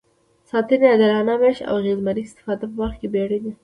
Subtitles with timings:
[0.49, 3.51] ساتنې، عادلانه وېش او اغېزمنې استفادې په برخه کې بیړني.